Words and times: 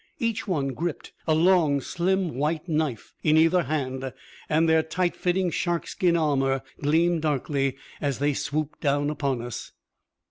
Each 0.17 0.47
one 0.47 0.69
gripped 0.69 1.13
a 1.27 1.35
long, 1.35 1.79
slim 1.79 2.33
white 2.33 2.67
knife 2.67 3.13
in 3.21 3.37
either 3.37 3.61
hand, 3.65 4.11
and 4.49 4.67
their 4.67 4.81
tight 4.81 5.15
fitting 5.15 5.51
shark 5.51 5.85
skin 5.85 6.17
armor 6.17 6.63
gleamed 6.81 7.21
darkly 7.21 7.77
as 8.01 8.17
they 8.17 8.33
swooped 8.33 8.81
down 8.81 9.11
upon 9.11 9.43
us. 9.43 9.73